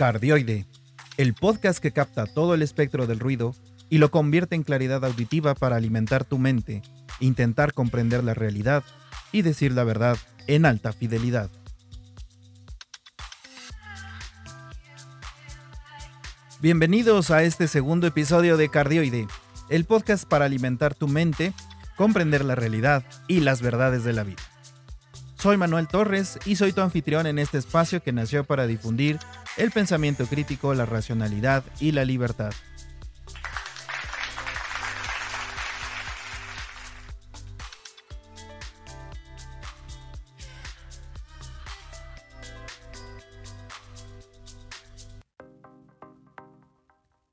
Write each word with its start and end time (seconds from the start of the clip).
Cardioide, 0.00 0.64
el 1.18 1.34
podcast 1.34 1.78
que 1.78 1.92
capta 1.92 2.24
todo 2.24 2.54
el 2.54 2.62
espectro 2.62 3.06
del 3.06 3.20
ruido 3.20 3.54
y 3.90 3.98
lo 3.98 4.10
convierte 4.10 4.54
en 4.54 4.62
claridad 4.62 5.04
auditiva 5.04 5.54
para 5.54 5.76
alimentar 5.76 6.24
tu 6.24 6.38
mente, 6.38 6.80
intentar 7.20 7.74
comprender 7.74 8.24
la 8.24 8.32
realidad 8.32 8.82
y 9.30 9.42
decir 9.42 9.72
la 9.72 9.84
verdad 9.84 10.16
en 10.46 10.64
alta 10.64 10.94
fidelidad. 10.94 11.50
Bienvenidos 16.62 17.30
a 17.30 17.42
este 17.42 17.68
segundo 17.68 18.06
episodio 18.06 18.56
de 18.56 18.70
Cardioide, 18.70 19.28
el 19.68 19.84
podcast 19.84 20.26
para 20.26 20.46
alimentar 20.46 20.94
tu 20.94 21.08
mente, 21.08 21.52
comprender 21.96 22.42
la 22.42 22.54
realidad 22.54 23.04
y 23.28 23.40
las 23.40 23.60
verdades 23.60 24.02
de 24.04 24.14
la 24.14 24.24
vida. 24.24 24.40
Soy 25.40 25.56
Manuel 25.56 25.88
Torres 25.88 26.38
y 26.44 26.56
soy 26.56 26.72
tu 26.72 26.82
anfitrión 26.82 27.26
en 27.26 27.38
este 27.38 27.56
espacio 27.56 28.02
que 28.02 28.12
nació 28.12 28.44
para 28.44 28.66
difundir 28.66 29.18
el 29.60 29.72
pensamiento 29.72 30.24
crítico, 30.24 30.72
la 30.72 30.86
racionalidad 30.86 31.62
y 31.80 31.92
la 31.92 32.06
libertad. 32.06 32.52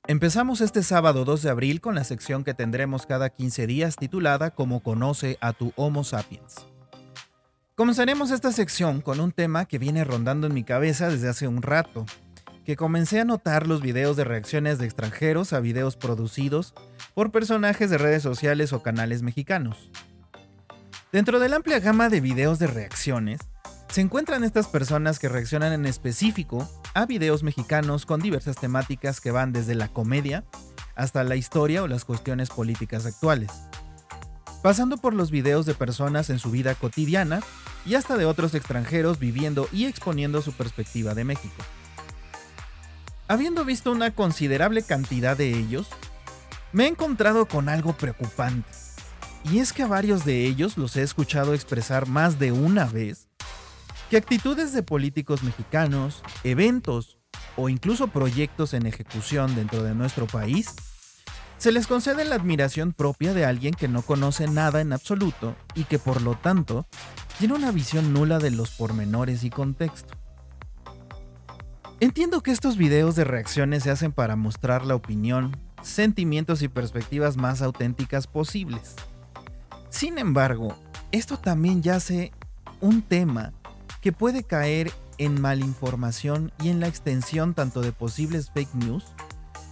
Empezamos 0.06 0.60
este 0.60 0.82
sábado 0.82 1.24
2 1.24 1.42
de 1.42 1.50
abril 1.50 1.80
con 1.80 1.94
la 1.94 2.04
sección 2.04 2.44
que 2.44 2.52
tendremos 2.52 3.06
cada 3.06 3.30
15 3.30 3.66
días 3.66 3.96
titulada 3.96 4.50
Como 4.50 4.82
conoce 4.82 5.38
a 5.40 5.54
tu 5.54 5.72
Homo 5.76 6.04
sapiens. 6.04 6.67
Comenzaremos 7.78 8.32
esta 8.32 8.50
sección 8.50 9.00
con 9.00 9.20
un 9.20 9.30
tema 9.30 9.64
que 9.64 9.78
viene 9.78 10.02
rondando 10.02 10.48
en 10.48 10.52
mi 10.52 10.64
cabeza 10.64 11.08
desde 11.10 11.28
hace 11.28 11.46
un 11.46 11.62
rato, 11.62 12.06
que 12.64 12.74
comencé 12.74 13.20
a 13.20 13.24
notar 13.24 13.68
los 13.68 13.82
videos 13.82 14.16
de 14.16 14.24
reacciones 14.24 14.78
de 14.78 14.86
extranjeros 14.86 15.52
a 15.52 15.60
videos 15.60 15.94
producidos 15.94 16.74
por 17.14 17.30
personajes 17.30 17.88
de 17.88 17.98
redes 17.98 18.20
sociales 18.24 18.72
o 18.72 18.82
canales 18.82 19.22
mexicanos. 19.22 19.92
Dentro 21.12 21.38
de 21.38 21.48
la 21.48 21.54
amplia 21.54 21.78
gama 21.78 22.08
de 22.08 22.20
videos 22.20 22.58
de 22.58 22.66
reacciones, 22.66 23.38
se 23.92 24.00
encuentran 24.00 24.42
estas 24.42 24.66
personas 24.66 25.20
que 25.20 25.28
reaccionan 25.28 25.72
en 25.72 25.86
específico 25.86 26.68
a 26.94 27.06
videos 27.06 27.44
mexicanos 27.44 28.06
con 28.06 28.18
diversas 28.18 28.56
temáticas 28.56 29.20
que 29.20 29.30
van 29.30 29.52
desde 29.52 29.76
la 29.76 29.86
comedia 29.86 30.42
hasta 30.96 31.22
la 31.22 31.36
historia 31.36 31.84
o 31.84 31.86
las 31.86 32.04
cuestiones 32.04 32.48
políticas 32.48 33.06
actuales 33.06 33.52
pasando 34.62 34.96
por 34.96 35.14
los 35.14 35.30
videos 35.30 35.66
de 35.66 35.74
personas 35.74 36.30
en 36.30 36.38
su 36.38 36.50
vida 36.50 36.74
cotidiana 36.74 37.40
y 37.86 37.94
hasta 37.94 38.16
de 38.16 38.26
otros 38.26 38.54
extranjeros 38.54 39.18
viviendo 39.18 39.68
y 39.72 39.86
exponiendo 39.86 40.42
su 40.42 40.52
perspectiva 40.52 41.14
de 41.14 41.24
México. 41.24 41.56
Habiendo 43.28 43.64
visto 43.64 43.92
una 43.92 44.14
considerable 44.14 44.82
cantidad 44.82 45.36
de 45.36 45.50
ellos, 45.50 45.88
me 46.72 46.84
he 46.84 46.88
encontrado 46.88 47.46
con 47.46 47.68
algo 47.68 47.96
preocupante. 47.96 48.68
Y 49.50 49.60
es 49.60 49.72
que 49.72 49.82
a 49.82 49.86
varios 49.86 50.24
de 50.24 50.44
ellos 50.46 50.76
los 50.76 50.96
he 50.96 51.02
escuchado 51.02 51.54
expresar 51.54 52.08
más 52.08 52.38
de 52.38 52.52
una 52.52 52.86
vez 52.86 53.28
que 54.10 54.16
actitudes 54.16 54.72
de 54.72 54.82
políticos 54.82 55.42
mexicanos, 55.42 56.22
eventos 56.42 57.18
o 57.56 57.68
incluso 57.68 58.08
proyectos 58.08 58.72
en 58.72 58.86
ejecución 58.86 59.54
dentro 59.54 59.82
de 59.82 59.94
nuestro 59.94 60.26
país 60.26 60.74
se 61.58 61.72
les 61.72 61.88
concede 61.88 62.24
la 62.24 62.36
admiración 62.36 62.92
propia 62.92 63.34
de 63.34 63.44
alguien 63.44 63.74
que 63.74 63.88
no 63.88 64.02
conoce 64.02 64.46
nada 64.46 64.80
en 64.80 64.92
absoluto 64.92 65.56
y 65.74 65.84
que 65.84 65.98
por 65.98 66.22
lo 66.22 66.34
tanto 66.36 66.86
tiene 67.38 67.54
una 67.54 67.72
visión 67.72 68.12
nula 68.12 68.38
de 68.38 68.52
los 68.52 68.70
pormenores 68.70 69.42
y 69.42 69.50
contexto. 69.50 70.14
Entiendo 72.00 72.42
que 72.42 72.52
estos 72.52 72.76
videos 72.76 73.16
de 73.16 73.24
reacciones 73.24 73.82
se 73.82 73.90
hacen 73.90 74.12
para 74.12 74.36
mostrar 74.36 74.86
la 74.86 74.94
opinión, 74.94 75.56
sentimientos 75.82 76.62
y 76.62 76.68
perspectivas 76.68 77.36
más 77.36 77.60
auténticas 77.60 78.28
posibles. 78.28 78.94
Sin 79.90 80.18
embargo, 80.18 80.78
esto 81.10 81.38
también 81.38 81.82
yace 81.82 82.30
un 82.80 83.02
tema 83.02 83.52
que 84.00 84.12
puede 84.12 84.44
caer 84.44 84.92
en 85.18 85.40
malinformación 85.40 86.52
y 86.62 86.68
en 86.68 86.78
la 86.78 86.86
extensión 86.86 87.54
tanto 87.54 87.80
de 87.80 87.90
posibles 87.90 88.52
fake 88.52 88.74
news 88.74 89.04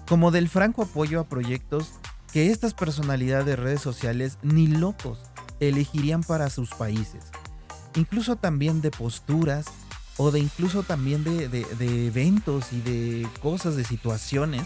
como 0.09 0.31
del 0.31 0.49
franco 0.49 0.83
apoyo 0.83 1.21
a 1.21 1.29
proyectos 1.29 1.93
que 2.33 2.51
estas 2.51 2.75
personalidades 2.75 3.47
de 3.47 3.57
redes 3.57 3.81
sociales 3.81 4.39
ni 4.43 4.67
locos 4.67 5.19
elegirían 5.61 6.23
para 6.23 6.51
sus 6.51 6.71
países. 6.71 7.25
Incluso 7.95 8.37
también 8.37 8.81
de 8.81 8.91
posturas 8.91 9.67
o 10.17 10.31
de 10.31 10.41
incluso 10.41 10.83
también 10.83 11.25
de, 11.25 12.07
eventos 12.07 12.73
y 12.73 12.81
de 12.81 13.29
cosas, 13.43 13.77
de 13.77 13.85
situaciones 13.85 14.63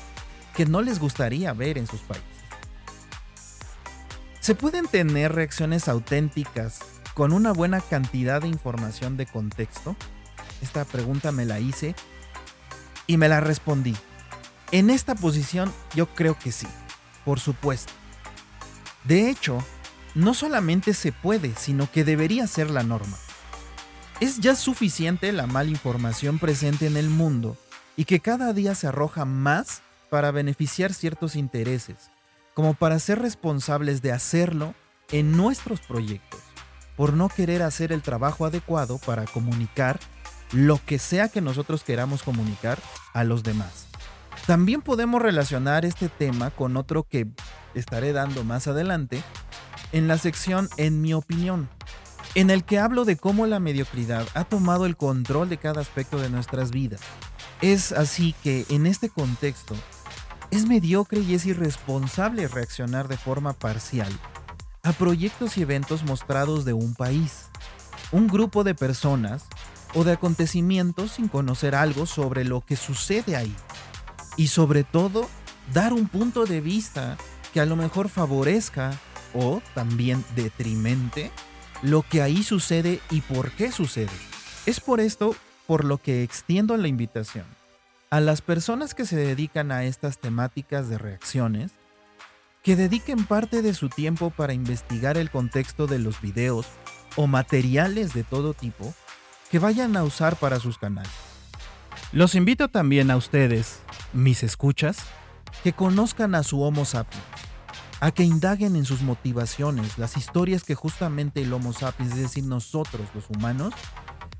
que 0.54 0.66
no 0.66 0.82
les 0.82 0.98
gustaría 0.98 1.52
ver 1.52 1.78
en 1.78 1.86
sus 1.86 2.00
países. 2.00 2.26
¿Se 4.40 4.54
pueden 4.54 4.86
tener 4.86 5.34
reacciones 5.34 5.88
auténticas 5.88 6.80
con 7.14 7.32
una 7.32 7.52
buena 7.52 7.80
cantidad 7.80 8.42
de 8.42 8.48
información 8.48 9.16
de 9.16 9.26
contexto? 9.26 9.96
Esta 10.62 10.84
pregunta 10.84 11.30
me 11.30 11.44
la 11.44 11.60
hice 11.60 11.94
y 13.06 13.16
me 13.16 13.28
la 13.28 13.40
respondí. 13.40 13.96
En 14.72 14.88
esta 14.88 15.14
posición 15.14 15.72
yo 15.94 16.06
creo 16.14 16.38
que 16.38 16.52
sí, 16.52 16.68
por 17.24 17.40
supuesto. 17.40 17.92
De 19.04 19.28
hecho, 19.28 19.64
no 20.14 20.32
solamente 20.34 20.94
se 20.94 21.10
puede, 21.10 21.54
sino 21.56 21.90
que 21.90 22.04
debería 22.04 22.46
ser 22.46 22.70
la 22.70 22.82
norma. 22.82 23.16
Es 24.20 24.38
ya 24.38 24.54
suficiente 24.54 25.32
la 25.32 25.46
mala 25.46 25.70
información 25.70 26.38
presente 26.38 26.86
en 26.86 26.96
el 26.96 27.08
mundo 27.08 27.56
y 27.96 28.04
que 28.04 28.20
cada 28.20 28.52
día 28.52 28.74
se 28.74 28.86
arroja 28.86 29.24
más 29.24 29.82
para 30.08 30.30
beneficiar 30.30 30.92
ciertos 30.92 31.36
intereses, 31.36 32.10
como 32.54 32.74
para 32.74 32.98
ser 32.98 33.20
responsables 33.20 34.02
de 34.02 34.12
hacerlo 34.12 34.74
en 35.10 35.36
nuestros 35.36 35.80
proyectos, 35.80 36.40
por 36.96 37.14
no 37.14 37.28
querer 37.28 37.62
hacer 37.62 37.92
el 37.92 38.02
trabajo 38.02 38.44
adecuado 38.44 38.98
para 38.98 39.24
comunicar 39.24 39.98
lo 40.52 40.80
que 40.84 40.98
sea 40.98 41.28
que 41.28 41.40
nosotros 41.40 41.82
queramos 41.82 42.22
comunicar 42.22 42.78
a 43.14 43.24
los 43.24 43.42
demás. 43.42 43.89
También 44.46 44.82
podemos 44.82 45.22
relacionar 45.22 45.84
este 45.84 46.08
tema 46.08 46.50
con 46.50 46.76
otro 46.76 47.04
que 47.04 47.28
estaré 47.74 48.12
dando 48.12 48.44
más 48.44 48.66
adelante 48.66 49.22
en 49.92 50.08
la 50.08 50.18
sección 50.18 50.68
En 50.76 51.00
mi 51.00 51.14
opinión, 51.14 51.68
en 52.34 52.50
el 52.50 52.64
que 52.64 52.78
hablo 52.78 53.04
de 53.04 53.16
cómo 53.16 53.46
la 53.46 53.60
mediocridad 53.60 54.26
ha 54.34 54.44
tomado 54.44 54.86
el 54.86 54.96
control 54.96 55.48
de 55.48 55.58
cada 55.58 55.80
aspecto 55.80 56.18
de 56.18 56.30
nuestras 56.30 56.70
vidas. 56.70 57.00
Es 57.60 57.92
así 57.92 58.34
que 58.42 58.66
en 58.70 58.86
este 58.86 59.08
contexto, 59.08 59.74
es 60.50 60.66
mediocre 60.66 61.20
y 61.20 61.34
es 61.34 61.46
irresponsable 61.46 62.48
reaccionar 62.48 63.06
de 63.06 63.16
forma 63.16 63.52
parcial 63.52 64.12
a 64.82 64.92
proyectos 64.92 65.56
y 65.56 65.62
eventos 65.62 66.02
mostrados 66.04 66.64
de 66.64 66.72
un 66.72 66.94
país, 66.94 67.44
un 68.10 68.26
grupo 68.26 68.64
de 68.64 68.74
personas 68.74 69.44
o 69.94 70.02
de 70.04 70.12
acontecimientos 70.12 71.12
sin 71.12 71.28
conocer 71.28 71.74
algo 71.74 72.06
sobre 72.06 72.44
lo 72.44 72.62
que 72.62 72.76
sucede 72.76 73.36
ahí 73.36 73.54
y 74.36 74.48
sobre 74.48 74.84
todo 74.84 75.28
dar 75.72 75.92
un 75.92 76.08
punto 76.08 76.46
de 76.46 76.60
vista 76.60 77.16
que 77.52 77.60
a 77.60 77.66
lo 77.66 77.76
mejor 77.76 78.08
favorezca 78.08 78.92
o 79.34 79.62
también 79.74 80.24
detrimente 80.34 81.30
lo 81.82 82.02
que 82.02 82.22
ahí 82.22 82.42
sucede 82.42 83.00
y 83.10 83.20
por 83.20 83.50
qué 83.52 83.72
sucede. 83.72 84.10
Es 84.66 84.80
por 84.80 85.00
esto 85.00 85.34
por 85.66 85.84
lo 85.84 85.98
que 85.98 86.22
extiendo 86.22 86.76
la 86.76 86.88
invitación 86.88 87.44
a 88.10 88.20
las 88.20 88.42
personas 88.42 88.94
que 88.94 89.06
se 89.06 89.16
dedican 89.16 89.70
a 89.70 89.84
estas 89.84 90.18
temáticas 90.18 90.88
de 90.88 90.98
reacciones 90.98 91.70
que 92.62 92.76
dediquen 92.76 93.24
parte 93.24 93.62
de 93.62 93.72
su 93.72 93.88
tiempo 93.88 94.30
para 94.30 94.52
investigar 94.52 95.16
el 95.16 95.30
contexto 95.30 95.86
de 95.86 95.98
los 95.98 96.20
videos 96.20 96.66
o 97.16 97.26
materiales 97.26 98.12
de 98.12 98.24
todo 98.24 98.52
tipo 98.52 98.92
que 99.50 99.58
vayan 99.58 99.96
a 99.96 100.04
usar 100.04 100.36
para 100.36 100.60
sus 100.60 100.76
canales. 100.76 101.29
Los 102.12 102.34
invito 102.34 102.68
también 102.68 103.12
a 103.12 103.16
ustedes, 103.16 103.78
mis 104.12 104.42
escuchas, 104.42 104.98
que 105.62 105.72
conozcan 105.72 106.34
a 106.34 106.42
su 106.42 106.60
Homo 106.60 106.84
sapiens, 106.84 107.22
a 108.00 108.10
que 108.10 108.24
indaguen 108.24 108.74
en 108.74 108.84
sus 108.84 109.02
motivaciones, 109.02 109.96
las 109.96 110.16
historias 110.16 110.64
que 110.64 110.74
justamente 110.74 111.40
el 111.40 111.52
Homo 111.52 111.72
sapiens, 111.72 112.14
es 112.14 112.18
decir, 112.18 112.44
nosotros 112.44 113.06
los 113.14 113.30
humanos, 113.30 113.74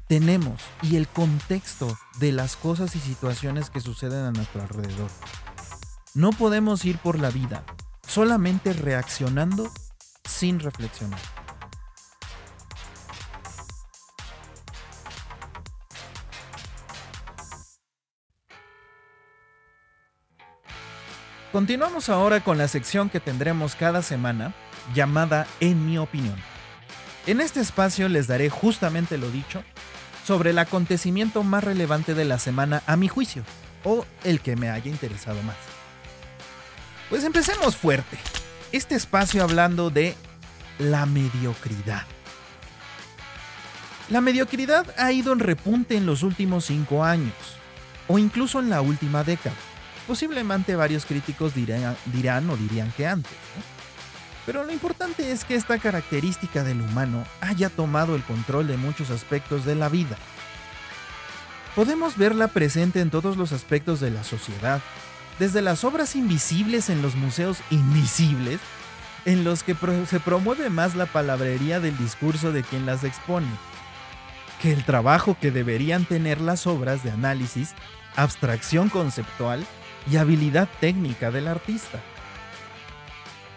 tenemos 0.09 0.61
y 0.83 0.97
el 0.97 1.07
contexto 1.07 1.97
de 2.19 2.33
las 2.33 2.57
cosas 2.57 2.97
y 2.97 2.99
situaciones 2.99 3.71
que 3.71 3.81
suceden 3.81 4.25
a 4.25 4.33
nuestro 4.33 4.63
alrededor. 4.63 5.11
No 6.13 6.31
podemos 6.31 6.85
ir 6.85 6.99
por 6.99 7.21
la 7.21 7.31
vida 7.31 7.65
solamente 8.05 8.73
reaccionando 8.73 9.71
sin 10.25 10.59
reflexionar. 10.59 11.40
Continuamos 21.53 22.09
ahora 22.09 22.39
con 22.45 22.59
la 22.59 22.69
sección 22.69 23.11
que 23.11 23.19
tendremos 23.19 23.75
cada 23.75 24.03
semana, 24.03 24.55
llamada 24.95 25.49
En 25.59 25.85
mi 25.85 25.99
opinión. 25.99 26.37
En 27.27 27.41
este 27.41 27.59
espacio 27.59 28.09
les 28.09 28.29
daré 28.29 28.51
justamente 28.51 29.19
lo 29.19 29.33
dicho 29.33 29.65
sobre 30.25 30.51
el 30.51 30.59
acontecimiento 30.61 31.43
más 31.43 31.65
relevante 31.65 32.15
de 32.15 32.25
la 32.25 32.39
semana 32.39 32.85
a 32.87 32.97
mi 32.97 33.09
juicio, 33.09 33.43
o 33.83 34.07
el 34.23 34.41
que 34.41 34.55
me 34.55 34.71
haya 34.71 34.89
interesado 34.89 35.43
más. 35.43 35.57
Pues 37.09 37.25
empecemos 37.25 37.75
fuerte. 37.75 38.17
Este 38.71 38.95
espacio 38.95 39.43
hablando 39.43 39.91
de 39.91 40.15
la 40.79 41.05
mediocridad. 41.05 42.07
La 44.09 44.21
mediocridad 44.21 44.87
ha 44.99 45.11
ido 45.11 45.33
en 45.33 45.41
repunte 45.41 45.97
en 45.97 46.07
los 46.07 46.23
últimos 46.23 46.67
cinco 46.67 47.03
años, 47.03 47.35
o 48.07 48.21
incluso 48.21 48.61
en 48.61 48.71
la 48.71 48.83
última 48.83 49.25
década. 49.25 49.57
Posiblemente 50.11 50.75
varios 50.75 51.07
críticos 51.07 51.55
dirán, 51.55 52.51
o 52.51 52.57
dirían 52.57 52.93
que 52.97 53.07
antes. 53.07 53.31
Pero 54.45 54.65
lo 54.65 54.73
importante 54.73 55.31
es 55.31 55.45
que 55.45 55.55
esta 55.55 55.79
característica 55.79 56.65
del 56.65 56.81
humano 56.81 57.23
haya 57.41 57.71
tomado 57.71 58.17
el 58.17 58.25
control 58.25 58.67
de 58.67 58.77
muchos 58.77 59.11
aspectos 59.11 59.65
de 59.65 59.77
la 59.77 59.89
vida. 59.89 60.17
Podemos 61.77 62.17
verla 62.17 62.49
presente 62.49 63.01
en 63.01 63.11
todos 63.11 63.37
los 63.37 63.53
aspectos 63.53 64.01
de 64.01 64.11
la 64.11 64.25
sociedad, 64.25 64.81
desde 65.39 65.63
las 65.63 65.85
obras 65.85 66.17
invisibles 66.17 66.91
en 66.91 67.03
los 67.03 67.15
museos 67.15 67.59
invisibles, 67.71 68.59
en 69.27 69.45
los 69.45 69.63
que 69.63 69.77
se 70.09 70.19
promueve 70.19 70.71
más 70.71 70.97
la 70.97 71.07
palabrería 71.07 71.79
del 71.79 71.97
discurso 71.97 72.51
de 72.51 72.65
quien 72.65 72.85
las 72.85 73.05
expone, 73.05 73.47
que 74.61 74.73
el 74.73 74.85
trabajo 74.85 75.37
que 75.41 75.53
deberían 75.53 76.05
tener 76.05 76.41
las 76.41 76.67
obras 76.67 77.05
de 77.05 77.13
análisis, 77.13 77.75
abstracción 78.17 78.89
conceptual 78.89 79.65
y 80.11 80.17
habilidad 80.17 80.69
técnica 80.81 81.31
del 81.31 81.49
artista. 81.49 82.01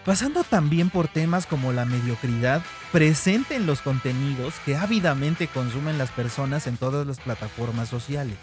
Pasando 0.05 0.43
también 0.43 0.89
por 0.89 1.07
temas 1.07 1.45
como 1.45 1.71
la 1.71 1.85
mediocridad 1.85 2.61
presente 2.91 3.55
en 3.55 3.65
los 3.65 3.81
contenidos 3.81 4.53
que 4.65 4.75
ávidamente 4.75 5.47
consumen 5.47 5.97
las 5.97 6.11
personas 6.11 6.67
en 6.67 6.75
todas 6.75 7.07
las 7.07 7.19
plataformas 7.19 7.87
sociales. 7.87 8.35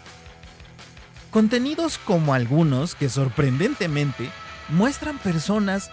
Contenidos 1.29 1.99
como 1.99 2.33
algunos 2.33 2.95
que 2.95 3.09
sorprendentemente 3.09 4.29
muestran 4.69 5.19
personas 5.19 5.91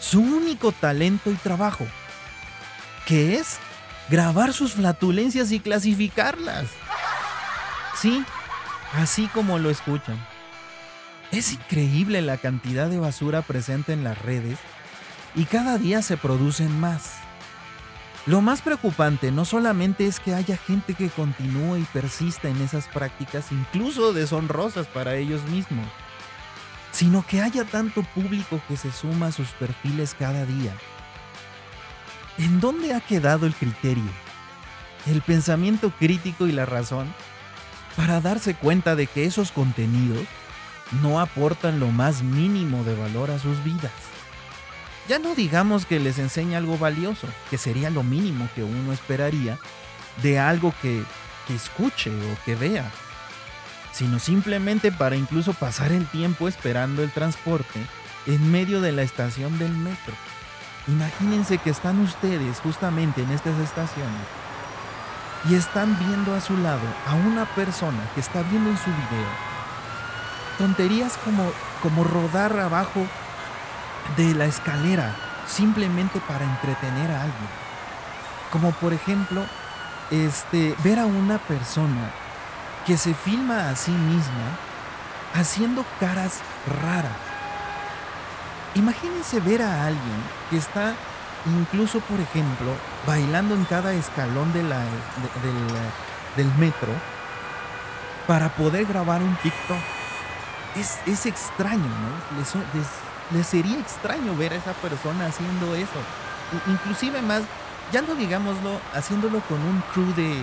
su 0.00 0.20
único 0.20 0.70
talento 0.72 1.30
y 1.30 1.34
trabajo, 1.34 1.86
que 3.06 3.36
es 3.36 3.58
grabar 4.10 4.52
sus 4.52 4.74
flatulencias 4.74 5.50
y 5.50 5.60
clasificarlas. 5.60 6.66
Sí, 7.96 8.22
así 8.92 9.28
como 9.28 9.58
lo 9.58 9.70
escuchan. 9.70 10.33
Es 11.34 11.52
increíble 11.52 12.22
la 12.22 12.36
cantidad 12.36 12.88
de 12.88 13.00
basura 13.00 13.42
presente 13.42 13.92
en 13.92 14.04
las 14.04 14.16
redes 14.22 14.56
y 15.34 15.46
cada 15.46 15.78
día 15.78 16.00
se 16.00 16.16
producen 16.16 16.78
más. 16.78 17.14
Lo 18.24 18.40
más 18.40 18.62
preocupante 18.62 19.32
no 19.32 19.44
solamente 19.44 20.06
es 20.06 20.20
que 20.20 20.32
haya 20.32 20.56
gente 20.56 20.94
que 20.94 21.08
continúe 21.08 21.78
y 21.78 21.82
persista 21.92 22.48
en 22.48 22.62
esas 22.62 22.86
prácticas, 22.86 23.50
incluso 23.50 24.12
deshonrosas 24.12 24.86
para 24.86 25.16
ellos 25.16 25.42
mismos, 25.46 25.86
sino 26.92 27.26
que 27.26 27.42
haya 27.42 27.64
tanto 27.64 28.04
público 28.14 28.60
que 28.68 28.76
se 28.76 28.92
suma 28.92 29.26
a 29.26 29.32
sus 29.32 29.48
perfiles 29.48 30.14
cada 30.16 30.46
día 30.46 30.72
¿En 32.38 32.60
dónde 32.60 32.94
ha 32.94 33.00
quedado 33.00 33.46
el 33.46 33.54
criterio, 33.54 34.10
el 35.06 35.20
pensamiento 35.20 35.92
crítico 35.98 36.46
y 36.46 36.52
la 36.52 36.64
razón 36.64 37.12
para 37.96 38.20
darse 38.20 38.54
cuenta 38.54 38.94
de 38.94 39.08
que 39.08 39.24
esos 39.24 39.50
contenidos 39.50 40.26
no 41.02 41.20
aportan 41.20 41.80
lo 41.80 41.88
más 41.88 42.22
mínimo 42.22 42.84
de 42.84 42.94
valor 42.94 43.30
a 43.30 43.38
sus 43.38 43.62
vidas? 43.64 43.92
Ya 45.08 45.18
no 45.18 45.34
digamos 45.34 45.84
que 45.84 46.00
les 46.00 46.18
enseñe 46.18 46.54
algo 46.54 46.78
valioso, 46.78 47.28
que 47.50 47.58
sería 47.58 47.90
lo 47.90 48.02
mínimo 48.02 48.48
que 48.54 48.62
uno 48.62 48.92
esperaría 48.92 49.58
de 50.22 50.38
algo 50.38 50.72
que, 50.80 51.02
que 51.46 51.54
escuche 51.54 52.10
o 52.10 52.44
que 52.44 52.54
vea, 52.54 52.90
sino 53.92 54.18
simplemente 54.18 54.92
para 54.92 55.16
incluso 55.16 55.52
pasar 55.52 55.92
el 55.92 56.06
tiempo 56.06 56.48
esperando 56.48 57.02
el 57.02 57.10
transporte 57.10 57.80
en 58.26 58.50
medio 58.50 58.80
de 58.80 58.92
la 58.92 59.02
estación 59.02 59.58
del 59.58 59.72
metro. 59.72 60.14
Imagínense 60.88 61.58
que 61.58 61.70
están 61.70 62.00
ustedes 62.00 62.60
justamente 62.60 63.22
en 63.22 63.30
estas 63.30 63.58
estaciones 63.58 64.26
y 65.50 65.54
están 65.54 65.98
viendo 65.98 66.34
a 66.34 66.40
su 66.40 66.56
lado 66.56 66.86
a 67.06 67.14
una 67.14 67.44
persona 67.54 68.08
que 68.14 68.20
está 68.20 68.42
viendo 68.42 68.70
en 68.70 68.78
su 68.78 68.86
video 68.86 69.53
tonterías 70.58 71.16
como, 71.18 71.50
como 71.82 72.04
rodar 72.04 72.58
abajo 72.58 73.06
de 74.16 74.34
la 74.34 74.46
escalera 74.46 75.14
simplemente 75.46 76.20
para 76.20 76.44
entretener 76.44 77.10
a 77.10 77.22
alguien. 77.22 77.50
Como 78.50 78.72
por 78.72 78.92
ejemplo, 78.92 79.44
este, 80.10 80.74
ver 80.84 80.98
a 80.98 81.06
una 81.06 81.38
persona 81.38 82.10
que 82.86 82.96
se 82.96 83.14
filma 83.14 83.70
a 83.70 83.76
sí 83.76 83.90
misma 83.90 84.58
haciendo 85.34 85.84
caras 85.98 86.40
raras 86.82 87.34
Imagínense 88.74 89.38
ver 89.38 89.62
a 89.62 89.86
alguien 89.86 90.22
que 90.50 90.56
está 90.56 90.94
incluso, 91.46 92.00
por 92.00 92.18
ejemplo, 92.18 92.72
bailando 93.06 93.54
en 93.54 93.64
cada 93.64 93.92
escalón 93.92 94.52
del, 94.52 94.66
metro 96.58 96.88
para 98.26 98.48
poder 98.48 98.84
grabar 98.86 99.22
un 99.22 99.36
TikTok. 99.36 99.93
Es, 100.76 100.98
es 101.06 101.26
extraño, 101.26 101.82
¿no? 101.82 102.38
Les, 102.38 103.46
sería 103.46 103.78
extraño 103.78 104.36
ver 104.36 104.52
a 104.52 104.56
esa 104.56 104.72
persona 104.74 105.26
haciendo 105.26 105.74
eso. 105.74 106.00
Inclusive 106.66 107.22
más, 107.22 107.42
ya 107.92 108.02
no 108.02 108.14
digámoslo, 108.14 108.80
haciéndolo 108.92 109.40
con 109.40 109.60
un 109.62 109.82
crew 109.92 110.12
de, 110.14 110.34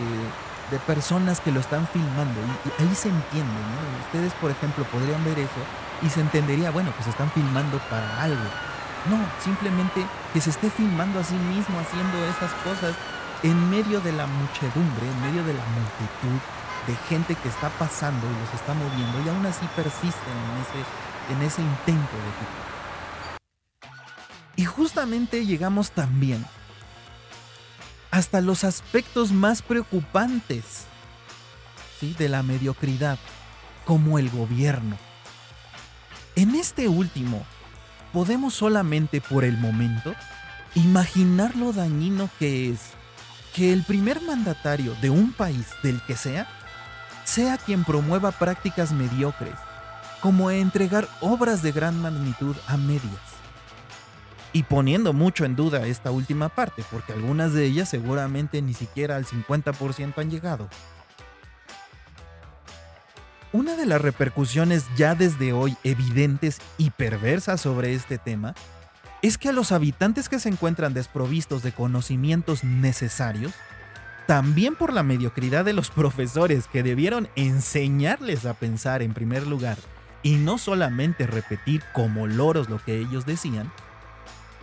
de 0.72 0.80
personas 0.80 1.40
que 1.42 1.52
lo 1.52 1.60
están 1.60 1.88
filmando. 1.88 2.40
Y, 2.66 2.82
ahí 2.82 2.96
se 2.96 3.10
entiende, 3.10 3.54
¿no? 3.54 4.06
Ustedes, 4.06 4.34
por 4.36 4.52
ejemplo, 4.52 4.84
podrían 4.86 5.24
ver 5.24 5.40
eso 5.40 5.62
y 6.02 6.10
se 6.10 6.22
entendería, 6.22 6.72
bueno, 6.72 6.92
pues 6.96 7.08
están 7.08 7.30
filmando 7.32 7.78
para 7.90 8.24
algo. 8.24 8.44
No, 9.10 9.18
simplemente 9.44 10.06
que 10.34 10.42
se 10.42 10.52
esté 10.52 10.70
filmando 10.70 11.20
a 11.20 11.24
sí 11.24 11.36
mismo 11.36 11.80
haciendo 11.80 12.24
esas 12.26 12.52
cosas 12.64 12.96
en 13.44 13.70
medio 13.70 14.00
de 14.02 14.12
la 14.12 14.28
muchedumbre, 14.28 15.08
en 15.08 15.22
medio 15.22 15.44
de 15.44 15.54
la 15.54 15.64
multitud 15.66 16.40
de 16.88 16.96
gente 17.10 17.36
que 17.36 17.50
está 17.50 17.70
pasando 17.70 18.26
y 18.28 18.34
los 18.40 18.54
está 18.54 18.74
moviendo 18.74 19.22
y 19.24 19.30
aún 19.30 19.46
así 19.46 19.66
persisten 19.76 20.34
en 20.34 20.62
ese, 20.62 20.80
en 21.34 21.42
ese 21.44 21.62
intento 21.62 22.16
de 22.16 22.22
Y 24.62 24.66
justamente 24.66 25.46
llegamos 25.46 25.92
también 25.92 26.46
hasta 28.10 28.42
los 28.42 28.64
aspectos 28.64 29.32
más 29.32 29.62
preocupantes 29.62 30.86
¿sí? 32.00 32.16
de 32.18 32.30
la 32.30 32.44
mediocridad, 32.44 33.18
como 33.86 34.20
el 34.20 34.30
gobierno. 34.30 34.98
En 36.36 36.56
este 36.56 36.88
último, 36.88 37.46
podemos 38.12 38.54
solamente 38.54 39.22
por 39.22 39.44
el 39.44 39.58
momento 39.58 40.14
imaginar 40.76 41.56
lo 41.56 41.74
dañino 41.74 42.30
que 42.40 42.70
es 42.70 42.80
que 43.54 43.74
el 43.74 43.84
primer 43.84 44.22
mandatario 44.22 44.96
de 45.02 45.10
un 45.10 45.34
país 45.34 45.68
del 45.84 46.02
que 46.06 46.16
sea, 46.16 46.48
sea 47.32 47.58
quien 47.58 47.86
promueva 47.86 48.32
prácticas 48.32 48.92
mediocres, 48.92 49.56
como 50.20 50.52
entregar 50.52 51.08
obras 51.22 51.62
de 51.62 51.72
gran 51.72 52.02
magnitud 52.02 52.58
a 52.68 52.76
medias 52.76 53.32
y 54.52 54.64
poniendo 54.64 55.14
mucho 55.14 55.46
en 55.46 55.56
duda 55.56 55.88
esta 55.88 56.12
última 56.12 56.50
parte, 56.50 56.84
porque 56.92 57.14
algunas 57.14 57.54
de 57.54 57.64
ellas 57.64 57.88
seguramente 57.88 58.62
ni 58.62 58.74
siquiera 58.74 59.16
al 59.16 59.26
50% 59.26 60.18
han 60.18 60.30
llegado. 60.30 60.68
Una 63.54 63.78
de 63.78 63.86
las 63.86 64.02
repercusiones 64.02 64.84
ya 64.98 65.16
desde 65.16 65.54
hoy 65.54 65.78
evidentes 65.86 66.60
y 66.78 66.90
perversas 66.90 67.62
sobre 67.62 67.94
este 67.94 68.18
tema 68.18 68.56
es 69.22 69.38
que 69.38 69.48
a 69.48 69.54
los 69.54 69.72
habitantes 69.72 70.28
que 70.28 70.40
se 70.40 70.50
encuentran 70.50 70.94
desprovistos 70.94 71.64
de 71.64 71.72
conocimientos 71.72 72.66
necesarios, 72.66 73.54
también 74.32 74.78
por 74.78 74.94
la 74.94 75.04
mediocridad 75.04 75.66
de 75.66 75.74
los 75.74 75.90
profesores 75.90 76.70
que 76.70 76.84
debieron 76.84 77.28
enseñarles 77.36 78.46
a 78.46 78.54
pensar 78.54 79.02
en 79.02 79.14
primer 79.14 79.46
lugar 79.46 79.78
y 80.24 80.36
no 80.36 80.58
solamente 80.58 81.28
repetir 81.28 81.84
como 81.92 82.28
loros 82.28 82.70
lo 82.70 82.82
que 82.82 82.98
ellos 82.98 83.26
decían, 83.26 83.74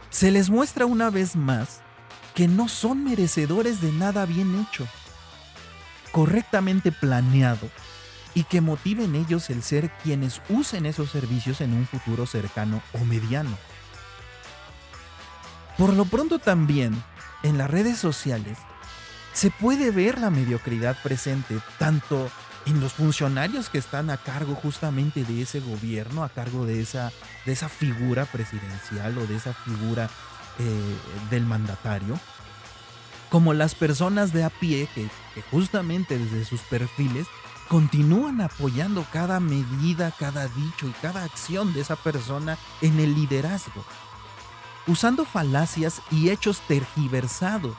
se 0.09 0.31
les 0.31 0.49
muestra 0.49 0.87
una 0.87 1.11
vez 1.11 1.37
más 1.37 1.83
que 2.35 2.49
no 2.49 2.67
son 2.67 3.05
merecedores 3.05 3.83
de 3.83 3.93
nada 3.93 4.25
bien 4.25 4.59
hecho, 4.59 4.89
correctamente 6.13 6.91
planeado 6.91 7.69
y 8.33 8.45
que 8.45 8.63
motiven 8.63 9.15
ellos 9.17 9.51
el 9.51 9.63
ser 9.63 9.91
quienes 10.03 10.41
usen 10.49 10.87
esos 10.87 11.11
servicios 11.11 11.61
en 11.61 11.75
un 11.75 11.87
futuro 11.87 12.25
cercano 12.25 12.81
o 12.95 13.05
mediano. 13.05 13.55
Por 15.77 15.93
lo 15.93 16.07
pronto 16.07 16.39
también, 16.39 16.95
en 17.43 17.59
las 17.59 17.71
redes 17.71 17.99
sociales, 17.99 18.57
se 19.39 19.53
puede 19.53 19.93
ver 19.93 20.19
la 20.19 20.31
mediocridad 20.31 21.01
presente 21.01 21.61
tanto 21.79 22.29
en 22.67 22.81
los 22.81 22.95
funcionarios 22.95 23.69
que 23.69 23.79
están 23.79 24.11
a 24.11 24.17
cargo 24.17 24.57
justamente 24.57 25.23
de 25.23 25.43
ese 25.43 25.61
gobierno, 25.61 26.25
a 26.25 26.29
cargo 26.29 26.67
de 26.67 26.83
esa, 26.83 27.13
de 27.47 27.53
esa 27.53 27.69
figura 27.69 28.25
presidencial 28.25 29.17
o 29.17 29.29
de 29.29 29.37
esa 29.37 29.55
figura 29.55 30.11
eh, 30.59 30.97
del 31.31 31.47
mandatario, 31.47 32.19
como 33.31 33.55
las 33.55 33.77
personas 33.77 34.33
de 34.33 34.43
a 34.43 34.51
pie 34.51 34.89
que, 34.93 35.09
que 35.37 35.43
justamente 35.53 36.19
desde 36.19 36.45
sus 36.45 36.63
perfiles 36.63 37.29
continúan 37.69 38.41
apoyando 38.41 39.07
cada 39.13 39.39
medida, 39.39 40.13
cada 40.19 40.49
dicho 40.49 40.89
y 40.89 40.93
cada 41.01 41.23
acción 41.23 41.73
de 41.75 41.83
esa 41.83 41.95
persona 41.95 42.59
en 42.81 42.99
el 42.99 43.15
liderazgo, 43.15 43.85
usando 44.89 45.25
falacias 45.25 46.03
y 46.11 46.31
hechos 46.31 46.61
tergiversados, 46.67 47.77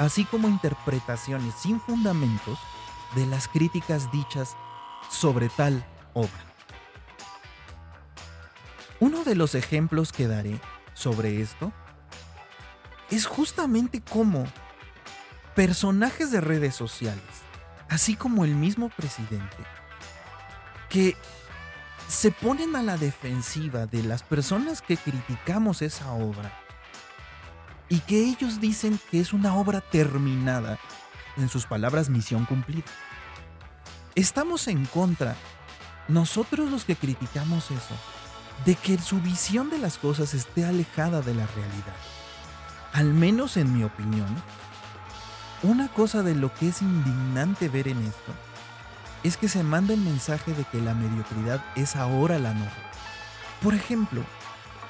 así 0.00 0.24
como 0.24 0.48
interpretaciones 0.48 1.54
sin 1.54 1.78
fundamentos 1.78 2.58
de 3.14 3.26
las 3.26 3.48
críticas 3.48 4.10
dichas 4.10 4.56
sobre 5.10 5.50
tal 5.50 5.84
obra. 6.14 6.30
Uno 8.98 9.24
de 9.24 9.34
los 9.34 9.54
ejemplos 9.54 10.10
que 10.10 10.26
daré 10.26 10.58
sobre 10.94 11.42
esto 11.42 11.70
es 13.10 13.26
justamente 13.26 14.00
cómo 14.00 14.46
personajes 15.54 16.30
de 16.30 16.40
redes 16.40 16.74
sociales, 16.74 17.22
así 17.90 18.16
como 18.16 18.46
el 18.46 18.54
mismo 18.54 18.88
presidente, 18.88 19.58
que 20.88 21.14
se 22.08 22.30
ponen 22.30 22.74
a 22.74 22.82
la 22.82 22.96
defensiva 22.96 23.84
de 23.84 24.02
las 24.02 24.22
personas 24.22 24.80
que 24.80 24.96
criticamos 24.96 25.82
esa 25.82 26.10
obra 26.12 26.59
y 27.90 27.98
que 27.98 28.24
ellos 28.24 28.60
dicen 28.60 28.98
que 29.10 29.20
es 29.20 29.34
una 29.34 29.54
obra 29.56 29.82
terminada, 29.82 30.78
en 31.36 31.48
sus 31.48 31.66
palabras, 31.66 32.08
misión 32.08 32.46
cumplida. 32.46 32.86
Estamos 34.14 34.68
en 34.68 34.86
contra, 34.86 35.36
nosotros 36.08 36.70
los 36.70 36.84
que 36.84 36.96
criticamos 36.96 37.70
eso, 37.70 37.94
de 38.64 38.76
que 38.76 38.96
su 38.98 39.20
visión 39.20 39.70
de 39.70 39.78
las 39.78 39.98
cosas 39.98 40.34
esté 40.34 40.64
alejada 40.64 41.20
de 41.20 41.34
la 41.34 41.46
realidad. 41.48 41.96
Al 42.92 43.12
menos 43.12 43.56
en 43.56 43.76
mi 43.76 43.82
opinión, 43.82 44.28
una 45.62 45.88
cosa 45.88 46.22
de 46.22 46.34
lo 46.34 46.54
que 46.54 46.68
es 46.68 46.82
indignante 46.82 47.68
ver 47.68 47.88
en 47.88 47.98
esto 48.02 48.32
es 49.22 49.36
que 49.36 49.48
se 49.48 49.62
manda 49.62 49.94
el 49.94 50.00
mensaje 50.00 50.54
de 50.54 50.64
que 50.64 50.80
la 50.80 50.94
mediocridad 50.94 51.62
es 51.76 51.96
ahora 51.96 52.38
la 52.38 52.54
norma. 52.54 52.90
Por 53.62 53.74
ejemplo, 53.74 54.22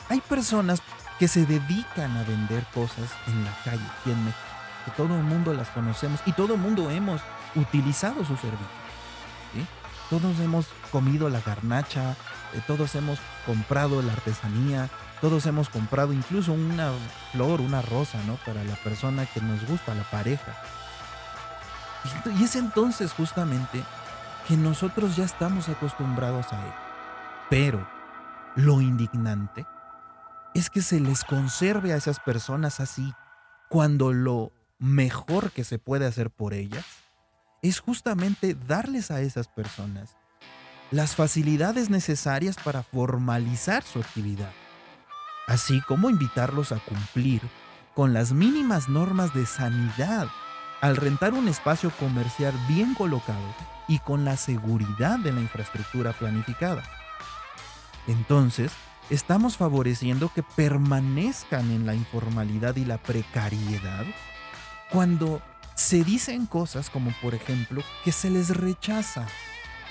hay 0.08 0.20
personas 0.20 0.80
que 1.20 1.28
se 1.28 1.44
dedican 1.44 2.16
a 2.16 2.22
vender 2.24 2.64
cosas 2.72 3.10
en 3.26 3.44
la 3.44 3.54
calle 3.62 3.82
aquí 4.00 4.10
en 4.10 4.24
México, 4.24 4.40
que 4.86 4.90
todo 4.92 5.14
el 5.14 5.22
mundo 5.22 5.52
las 5.52 5.68
conocemos 5.68 6.18
y 6.24 6.32
todo 6.32 6.54
el 6.54 6.60
mundo 6.60 6.90
hemos 6.90 7.20
utilizado 7.54 8.24
su 8.24 8.34
servicio. 8.38 8.80
Todos 10.08 10.40
hemos 10.40 10.66
comido 10.90 11.28
la 11.28 11.42
garnacha, 11.42 12.16
eh, 12.54 12.62
todos 12.66 12.94
hemos 12.94 13.18
comprado 13.44 14.00
la 14.00 14.14
artesanía, 14.14 14.88
todos 15.20 15.44
hemos 15.44 15.68
comprado 15.68 16.14
incluso 16.14 16.54
una 16.54 16.90
flor, 17.32 17.60
una 17.60 17.82
rosa, 17.82 18.18
¿no? 18.26 18.36
Para 18.46 18.64
la 18.64 18.74
persona 18.76 19.26
que 19.26 19.42
nos 19.42 19.64
gusta, 19.66 19.94
la 19.94 20.04
pareja. 20.04 20.56
Y 22.38 22.44
es 22.44 22.56
entonces 22.56 23.12
justamente 23.12 23.84
que 24.48 24.56
nosotros 24.56 25.16
ya 25.16 25.26
estamos 25.26 25.68
acostumbrados 25.68 26.50
a 26.54 26.64
él. 26.64 26.72
Pero 27.50 27.86
lo 28.56 28.80
indignante 28.80 29.66
es 30.54 30.70
que 30.70 30.82
se 30.82 31.00
les 31.00 31.24
conserve 31.24 31.92
a 31.92 31.96
esas 31.96 32.20
personas 32.20 32.80
así 32.80 33.12
cuando 33.68 34.12
lo 34.12 34.52
mejor 34.78 35.52
que 35.52 35.64
se 35.64 35.78
puede 35.78 36.06
hacer 36.06 36.30
por 36.30 36.54
ellas 36.54 36.84
es 37.62 37.80
justamente 37.80 38.54
darles 38.54 39.10
a 39.10 39.20
esas 39.20 39.48
personas 39.48 40.16
las 40.90 41.14
facilidades 41.14 41.90
necesarias 41.90 42.56
para 42.56 42.82
formalizar 42.82 43.82
su 43.82 44.00
actividad 44.00 44.50
así 45.46 45.80
como 45.82 46.10
invitarlos 46.10 46.72
a 46.72 46.78
cumplir 46.78 47.42
con 47.94 48.12
las 48.12 48.32
mínimas 48.32 48.88
normas 48.88 49.34
de 49.34 49.46
sanidad 49.46 50.28
al 50.80 50.96
rentar 50.96 51.34
un 51.34 51.48
espacio 51.48 51.90
comercial 51.98 52.54
bien 52.68 52.94
colocado 52.94 53.54
y 53.88 53.98
con 53.98 54.24
la 54.24 54.36
seguridad 54.36 55.18
de 55.18 55.32
la 55.32 55.40
infraestructura 55.40 56.12
planificada. 56.12 56.82
Entonces, 58.06 58.72
estamos 59.10 59.56
favoreciendo 59.56 60.30
que 60.32 60.42
permanezcan 60.42 61.70
en 61.70 61.86
la 61.86 61.94
informalidad 61.94 62.76
y 62.76 62.84
la 62.84 62.98
precariedad 62.98 64.06
cuando 64.90 65.42
se 65.74 66.04
dicen 66.04 66.46
cosas 66.46 66.90
como 66.90 67.12
por 67.20 67.34
ejemplo 67.34 67.82
que 68.04 68.12
se 68.12 68.30
les 68.30 68.56
rechaza, 68.56 69.26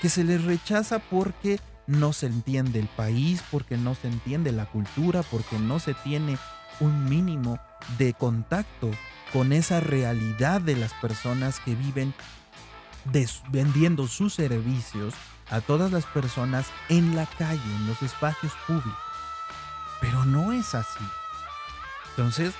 que 0.00 0.08
se 0.08 0.24
les 0.24 0.44
rechaza 0.44 0.98
porque 0.98 1.60
no 1.86 2.12
se 2.12 2.26
entiende 2.26 2.78
el 2.78 2.88
país, 2.88 3.42
porque 3.50 3.76
no 3.76 3.94
se 3.94 4.08
entiende 4.08 4.52
la 4.52 4.66
cultura, 4.66 5.22
porque 5.24 5.58
no 5.58 5.80
se 5.80 5.94
tiene 5.94 6.38
un 6.78 7.04
mínimo 7.08 7.58
de 7.98 8.14
contacto 8.14 8.90
con 9.32 9.52
esa 9.52 9.80
realidad 9.80 10.60
de 10.60 10.76
las 10.76 10.92
personas 10.94 11.60
que 11.60 11.74
viven 11.74 12.14
vendiendo 13.50 14.06
sus 14.06 14.34
servicios 14.34 15.14
a 15.50 15.60
todas 15.60 15.90
las 15.90 16.06
personas 16.06 16.66
en 16.88 17.16
la 17.16 17.26
calle, 17.26 17.60
en 17.76 17.86
los 17.88 18.00
espacios 18.02 18.52
públicos. 18.66 19.09
Pero 20.00 20.24
no 20.24 20.52
es 20.52 20.74
así. 20.74 21.04
Entonces, 22.10 22.54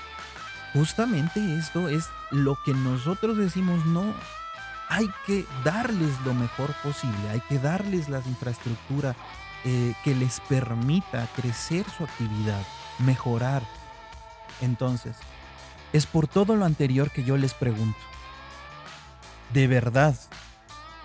justamente 0.73 1.57
esto 1.57 1.89
es 1.89 2.09
lo 2.31 2.57
que 2.63 2.73
nosotros 2.73 3.37
decimos, 3.37 3.85
no, 3.85 4.13
hay 4.89 5.09
que 5.25 5.45
darles 5.63 6.19
lo 6.25 6.33
mejor 6.33 6.73
posible, 6.83 7.29
hay 7.29 7.39
que 7.41 7.59
darles 7.59 8.09
la 8.09 8.19
infraestructura 8.19 9.15
eh, 9.63 9.93
que 10.03 10.15
les 10.15 10.39
permita 10.41 11.27
crecer 11.35 11.85
su 11.89 12.03
actividad, 12.03 12.61
mejorar. 12.99 13.63
Entonces, 14.59 15.15
es 15.93 16.05
por 16.05 16.27
todo 16.27 16.55
lo 16.55 16.65
anterior 16.65 17.11
que 17.11 17.23
yo 17.23 17.37
les 17.37 17.53
pregunto, 17.53 17.99
¿de 19.53 19.67
verdad 19.67 20.17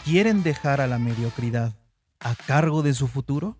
quieren 0.05 0.43
dejar 0.43 0.81
a 0.81 0.87
la 0.87 0.99
mediocridad 0.99 1.75
a 2.21 2.35
cargo 2.35 2.83
de 2.83 2.95
su 2.95 3.09
futuro? 3.09 3.57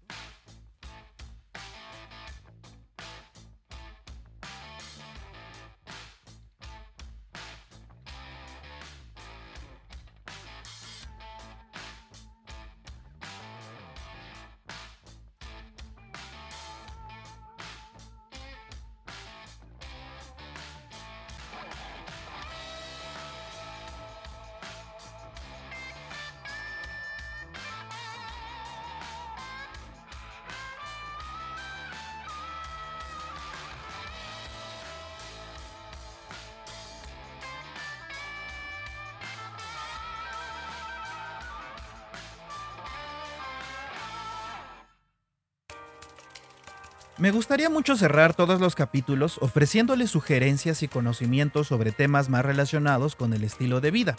Me 47.19 47.31
gustaría 47.31 47.71
mucho 47.71 47.97
cerrar 47.97 48.35
todos 48.35 48.61
los 48.61 48.75
capítulos 48.75 49.39
ofreciéndoles 49.41 50.11
sugerencias 50.11 50.83
y 50.83 50.89
conocimientos 50.89 51.69
sobre 51.69 51.91
temas 51.91 52.29
más 52.29 52.45
relacionados 52.45 53.17
con 53.17 53.33
el 53.33 53.43
estilo 53.43 53.81
de 53.81 53.91
vida, 53.91 54.17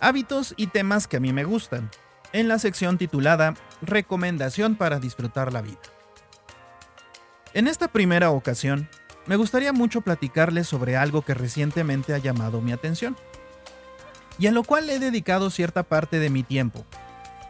hábitos 0.00 0.54
y 0.56 0.68
temas 0.68 1.08
que 1.08 1.16
a 1.16 1.20
mí 1.20 1.32
me 1.32 1.42
gustan, 1.42 1.90
en 2.32 2.46
la 2.46 2.60
sección 2.60 2.98
titulada 2.98 3.54
Recomendación 3.82 4.76
para 4.76 5.00
disfrutar 5.00 5.52
la 5.52 5.60
vida. 5.60 5.80
En 7.52 7.66
esta 7.66 7.88
primera 7.88 8.30
ocasión, 8.30 8.88
me 9.26 9.34
gustaría 9.34 9.72
mucho 9.72 10.02
platicarles 10.02 10.68
sobre 10.68 10.96
algo 10.96 11.22
que 11.22 11.34
recientemente 11.34 12.14
ha 12.14 12.18
llamado 12.18 12.60
mi 12.60 12.70
atención, 12.70 13.16
y 14.38 14.46
en 14.46 14.54
lo 14.54 14.62
cual 14.62 14.88
he 14.88 15.00
dedicado 15.00 15.50
cierta 15.50 15.82
parte 15.82 16.20
de 16.20 16.30
mi 16.30 16.44
tiempo, 16.44 16.86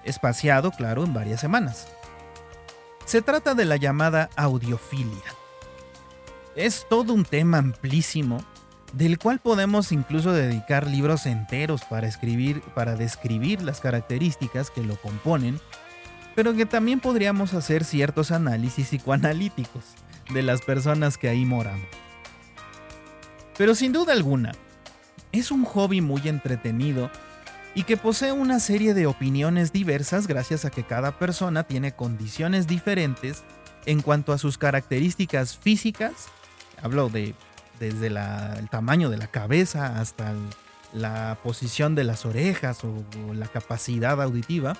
espaciado, 0.05 0.71
claro, 0.71 1.05
en 1.05 1.13
varias 1.13 1.43
semanas. 1.43 1.87
Se 3.11 3.23
trata 3.23 3.57
de 3.57 3.65
la 3.65 3.75
llamada 3.75 4.31
audiofilia. 4.37 5.35
Es 6.55 6.87
todo 6.89 7.13
un 7.13 7.25
tema 7.25 7.59
amplísimo 7.59 8.39
del 8.93 9.19
cual 9.19 9.41
podemos 9.41 9.91
incluso 9.91 10.31
dedicar 10.31 10.87
libros 10.87 11.27
enteros 11.27 11.83
para 11.83 12.07
escribir 12.07 12.61
para 12.73 12.95
describir 12.95 13.63
las 13.63 13.81
características 13.81 14.71
que 14.71 14.85
lo 14.85 14.95
componen, 14.95 15.59
pero 16.37 16.55
que 16.55 16.67
también 16.67 17.01
podríamos 17.01 17.53
hacer 17.53 17.83
ciertos 17.83 18.31
análisis 18.31 18.87
psicoanalíticos 18.87 19.83
de 20.33 20.45
las 20.45 20.63
personas 20.63 21.19
que 21.19 21.29
ahí 21.29 21.45
moramos. 21.45 21.89
Pero 23.59 23.75
sin 23.75 23.93
duda 23.93 24.13
alguna, 24.13 24.53
es 25.33 25.51
un 25.51 25.65
hobby 25.65 26.01
muy 26.01 26.29
entretenido 26.29 27.11
y 27.75 27.85
que 27.85 27.97
posee 27.97 28.33
una 28.33 28.59
serie 28.59 28.95
de 28.95 29.07
opiniones 29.07 29.73
diversas 29.73 30.27
gracias 30.27 30.65
a 30.65 30.71
que 30.71 30.83
cada 30.83 31.19
persona 31.19 31.65
tiene 31.65 31.93
condiciones 31.93 32.67
diferentes 32.67 33.45
en 33.87 34.03
cuanto 34.03 34.33
a 34.33 34.39
sus 34.39 34.59
características 34.59 35.57
físicas, 35.57 36.29
hablo 36.83 37.09
de 37.09 37.35
desde 37.79 38.09
el 38.09 38.69
tamaño 38.69 39.09
de 39.09 39.17
la 39.17 39.29
cabeza 39.29 39.99
hasta 40.01 40.35
la 40.93 41.39
posición 41.43 41.95
de 41.95 42.05
las 42.05 42.27
orejas 42.27 42.85
o, 42.85 43.05
o 43.27 43.33
la 43.33 43.49
capacidad 43.49 44.21
auditiva, 44.21 44.77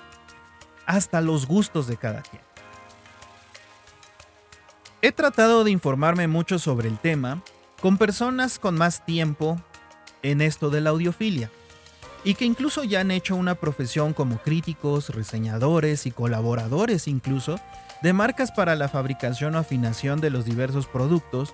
hasta 0.85 1.19
los 1.21 1.47
gustos 1.47 1.87
de 1.87 1.97
cada 1.97 2.21
quien. 2.21 2.43
He 5.01 5.11
tratado 5.11 5.63
de 5.63 5.71
informarme 5.71 6.27
mucho 6.27 6.59
sobre 6.59 6.89
el 6.89 6.99
tema 6.99 7.41
con 7.81 7.97
personas 7.97 8.59
con 8.59 8.75
más 8.75 9.03
tiempo 9.03 9.59
en 10.21 10.41
esto 10.41 10.69
de 10.69 10.81
la 10.81 10.91
audiofilia 10.91 11.49
y 12.23 12.35
que 12.35 12.45
incluso 12.45 12.83
ya 12.83 13.01
han 13.01 13.11
hecho 13.11 13.35
una 13.35 13.55
profesión 13.55 14.13
como 14.13 14.37
críticos, 14.37 15.09
reseñadores 15.09 16.05
y 16.05 16.11
colaboradores 16.11 17.07
incluso 17.07 17.59
de 18.01 18.13
marcas 18.13 18.51
para 18.51 18.75
la 18.75 18.89
fabricación 18.89 19.55
o 19.55 19.59
afinación 19.59 20.21
de 20.21 20.29
los 20.29 20.45
diversos 20.45 20.87
productos 20.87 21.53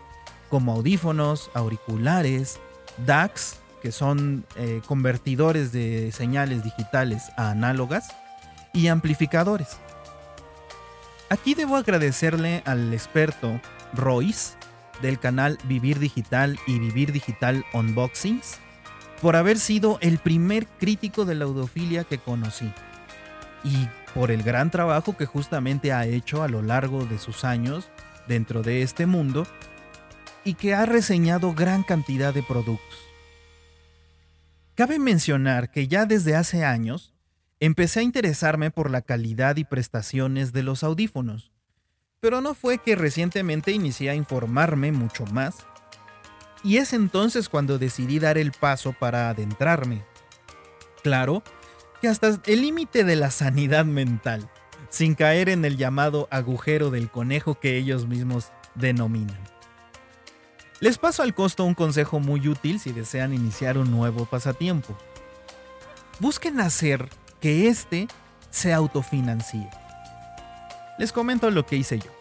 como 0.49 0.73
audífonos, 0.73 1.51
auriculares, 1.53 2.59
DACs, 3.05 3.59
que 3.81 3.91
son 3.91 4.45
eh, 4.55 4.81
convertidores 4.87 5.71
de 5.71 6.11
señales 6.11 6.63
digitales 6.63 7.31
a 7.37 7.51
análogas, 7.51 8.09
y 8.77 8.87
amplificadores. 8.87 9.77
Aquí 11.29 11.55
debo 11.55 11.75
agradecerle 11.75 12.61
al 12.65 12.93
experto 12.93 13.59
Royce 13.93 14.55
del 15.01 15.19
canal 15.19 15.57
Vivir 15.65 15.99
Digital 15.99 16.57
y 16.67 16.79
Vivir 16.79 17.11
Digital 17.11 17.65
Unboxings 17.73 18.59
por 19.21 19.35
haber 19.35 19.59
sido 19.59 19.97
el 20.01 20.19
primer 20.19 20.67
crítico 20.67 21.25
de 21.25 21.35
la 21.35 21.45
audofilia 21.45 22.03
que 22.03 22.17
conocí 22.17 22.71
y 23.63 23.87
por 24.13 24.31
el 24.31 24.43
gran 24.43 24.71
trabajo 24.71 25.17
que 25.17 25.25
justamente 25.25 25.91
ha 25.91 26.05
hecho 26.05 26.43
a 26.43 26.47
lo 26.47 26.61
largo 26.61 27.05
de 27.05 27.17
sus 27.17 27.43
años 27.43 27.89
dentro 28.27 28.61
de 28.61 28.81
este 28.81 29.05
mundo 29.05 29.45
y 30.43 30.53
que 30.53 30.73
ha 30.73 30.85
reseñado 30.85 31.53
gran 31.53 31.83
cantidad 31.83 32.33
de 32.33 32.43
productos. 32.43 32.99
Cabe 34.75 34.99
mencionar 34.99 35.71
que 35.71 35.87
ya 35.87 36.05
desde 36.05 36.35
hace 36.35 36.63
años 36.63 37.13
empecé 37.59 38.01
a 38.01 38.03
interesarme 38.03 38.69
por 38.71 38.91
la 38.91 39.01
calidad 39.01 39.57
y 39.57 39.63
prestaciones 39.63 40.53
de 40.53 40.63
los 40.63 40.83
audífonos, 40.83 41.51
pero 42.19 42.41
no 42.41 42.53
fue 42.53 42.77
que 42.77 42.95
recientemente 42.95 43.71
inicié 43.71 44.11
a 44.11 44.15
informarme 44.15 44.91
mucho 44.91 45.25
más, 45.27 45.65
y 46.67 46.79
es 46.79 46.91
entonces 46.91 47.47
cuando 47.47 47.77
decidí 47.79 48.19
dar 48.19 48.37
el 48.37 48.51
paso 48.51 48.91
para 48.91 49.29
adentrarme. 49.29 50.03
Claro, 51.01 51.41
que 52.01 52.09
hasta 52.09 52.41
el 52.45 52.61
límite 52.61 53.05
de 53.05 53.15
la 53.15 53.31
sanidad 53.31 53.85
mental, 53.85 54.49
sin 54.89 55.15
caer 55.15 55.47
en 55.47 55.63
el 55.63 55.77
llamado 55.77 56.27
agujero 56.29 56.91
del 56.91 57.09
conejo 57.09 57.57
que 57.57 57.77
ellos 57.77 58.05
mismos 58.05 58.51
denominan. 58.75 59.39
Les 60.81 60.97
paso 60.97 61.23
al 61.23 61.33
costo 61.33 61.63
un 61.63 61.73
consejo 61.73 62.19
muy 62.19 62.49
útil 62.49 62.81
si 62.81 62.91
desean 62.91 63.33
iniciar 63.33 63.77
un 63.77 63.89
nuevo 63.89 64.25
pasatiempo. 64.25 64.93
Busquen 66.19 66.59
hacer 66.59 67.07
que 67.39 67.69
éste 67.69 68.09
se 68.49 68.73
autofinancie. 68.73 69.69
Les 70.99 71.13
comento 71.13 71.49
lo 71.49 71.65
que 71.65 71.77
hice 71.77 71.99
yo. 71.99 72.16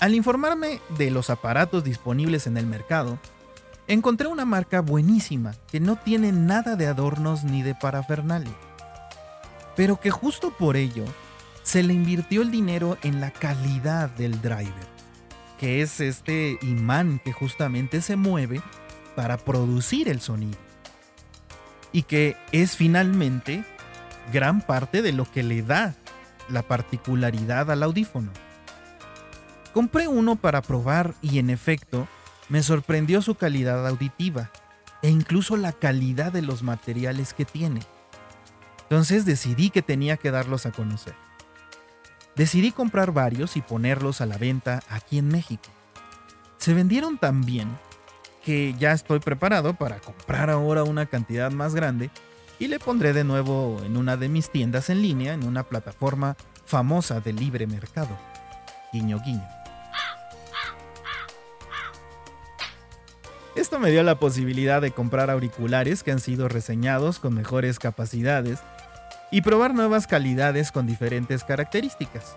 Al 0.00 0.14
informarme 0.14 0.80
de 0.98 1.10
los 1.10 1.30
aparatos 1.30 1.84
disponibles 1.84 2.46
en 2.46 2.56
el 2.56 2.66
mercado, 2.66 3.18
encontré 3.86 4.26
una 4.26 4.44
marca 4.44 4.80
buenísima 4.80 5.54
que 5.70 5.78
no 5.78 5.96
tiene 5.96 6.32
nada 6.32 6.74
de 6.74 6.86
adornos 6.86 7.44
ni 7.44 7.62
de 7.62 7.74
parafernalia, 7.74 8.54
pero 9.76 10.00
que 10.00 10.10
justo 10.10 10.50
por 10.50 10.76
ello 10.76 11.04
se 11.62 11.82
le 11.82 11.94
invirtió 11.94 12.42
el 12.42 12.50
dinero 12.50 12.98
en 13.02 13.20
la 13.20 13.30
calidad 13.30 14.10
del 14.10 14.42
driver, 14.42 14.86
que 15.58 15.80
es 15.80 16.00
este 16.00 16.58
imán 16.62 17.20
que 17.24 17.32
justamente 17.32 18.02
se 18.02 18.16
mueve 18.16 18.60
para 19.14 19.38
producir 19.38 20.08
el 20.08 20.20
sonido 20.20 20.58
y 21.92 22.02
que 22.02 22.36
es 22.50 22.76
finalmente 22.76 23.64
gran 24.32 24.60
parte 24.60 25.02
de 25.02 25.12
lo 25.12 25.24
que 25.30 25.44
le 25.44 25.62
da 25.62 25.94
la 26.48 26.62
particularidad 26.62 27.70
al 27.70 27.84
audífono. 27.84 28.32
Compré 29.74 30.06
uno 30.06 30.36
para 30.36 30.62
probar 30.62 31.14
y 31.20 31.40
en 31.40 31.50
efecto 31.50 32.06
me 32.48 32.62
sorprendió 32.62 33.20
su 33.22 33.34
calidad 33.34 33.86
auditiva 33.88 34.52
e 35.02 35.10
incluso 35.10 35.56
la 35.56 35.72
calidad 35.72 36.32
de 36.32 36.42
los 36.42 36.62
materiales 36.62 37.34
que 37.34 37.44
tiene. 37.44 37.80
Entonces 38.82 39.24
decidí 39.24 39.70
que 39.70 39.82
tenía 39.82 40.16
que 40.16 40.30
darlos 40.30 40.64
a 40.64 40.70
conocer. 40.70 41.16
Decidí 42.36 42.70
comprar 42.70 43.10
varios 43.10 43.56
y 43.56 43.62
ponerlos 43.62 44.20
a 44.20 44.26
la 44.26 44.38
venta 44.38 44.80
aquí 44.88 45.18
en 45.18 45.26
México. 45.26 45.68
Se 46.58 46.72
vendieron 46.72 47.18
tan 47.18 47.40
bien 47.44 47.76
que 48.44 48.74
ya 48.78 48.92
estoy 48.92 49.18
preparado 49.18 49.74
para 49.74 49.98
comprar 49.98 50.50
ahora 50.50 50.84
una 50.84 51.06
cantidad 51.06 51.50
más 51.50 51.74
grande 51.74 52.10
y 52.60 52.68
le 52.68 52.78
pondré 52.78 53.12
de 53.12 53.24
nuevo 53.24 53.80
en 53.84 53.96
una 53.96 54.16
de 54.16 54.28
mis 54.28 54.50
tiendas 54.50 54.88
en 54.88 55.02
línea 55.02 55.34
en 55.34 55.44
una 55.44 55.64
plataforma 55.64 56.36
famosa 56.64 57.18
de 57.18 57.32
libre 57.32 57.66
mercado. 57.66 58.16
Guiño 58.92 59.20
guiño. 59.24 59.63
Esto 63.56 63.78
me 63.78 63.92
dio 63.92 64.02
la 64.02 64.18
posibilidad 64.18 64.82
de 64.82 64.90
comprar 64.90 65.30
auriculares 65.30 66.02
que 66.02 66.10
han 66.10 66.18
sido 66.18 66.48
reseñados 66.48 67.20
con 67.20 67.34
mejores 67.34 67.78
capacidades 67.78 68.58
y 69.30 69.42
probar 69.42 69.74
nuevas 69.74 70.08
calidades 70.08 70.72
con 70.72 70.88
diferentes 70.88 71.44
características, 71.44 72.34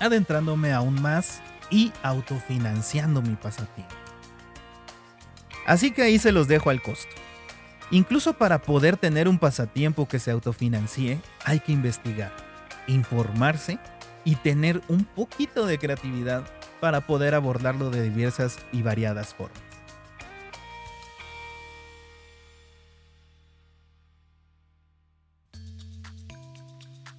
adentrándome 0.00 0.72
aún 0.72 1.00
más 1.00 1.40
y 1.70 1.92
autofinanciando 2.02 3.22
mi 3.22 3.36
pasatiempo. 3.36 3.94
Así 5.66 5.92
que 5.92 6.02
ahí 6.02 6.18
se 6.18 6.32
los 6.32 6.48
dejo 6.48 6.70
al 6.70 6.82
costo. 6.82 7.14
Incluso 7.92 8.34
para 8.34 8.60
poder 8.60 8.96
tener 8.96 9.28
un 9.28 9.38
pasatiempo 9.38 10.08
que 10.08 10.18
se 10.18 10.32
autofinancie, 10.32 11.20
hay 11.44 11.60
que 11.60 11.72
investigar, 11.72 12.32
informarse 12.88 13.78
y 14.24 14.34
tener 14.34 14.82
un 14.88 15.04
poquito 15.04 15.64
de 15.64 15.78
creatividad 15.78 16.44
para 16.80 17.06
poder 17.06 17.34
abordarlo 17.34 17.90
de 17.90 18.02
diversas 18.02 18.58
y 18.72 18.82
variadas 18.82 19.32
formas. 19.32 19.67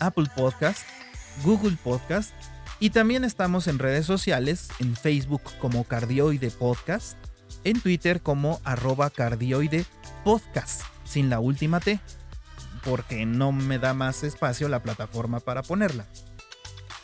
Apple 0.00 0.26
Podcast, 0.34 0.82
Google 1.44 1.76
Podcast 1.82 2.32
y 2.80 2.90
también 2.90 3.24
estamos 3.24 3.66
en 3.66 3.78
redes 3.78 4.06
sociales, 4.06 4.68
en 4.78 4.96
Facebook 4.96 5.42
como 5.60 5.84
Cardioide 5.84 6.50
Podcast, 6.50 7.16
en 7.64 7.80
Twitter 7.80 8.20
como 8.20 8.60
arroba 8.64 9.10
cardioide 9.10 9.84
podcast, 10.24 10.82
sin 11.04 11.30
la 11.30 11.40
última 11.40 11.80
T, 11.80 12.00
porque 12.84 13.26
no 13.26 13.52
me 13.52 13.78
da 13.78 13.94
más 13.94 14.22
espacio 14.22 14.68
la 14.68 14.82
plataforma 14.82 15.40
para 15.40 15.62
ponerla. 15.62 16.06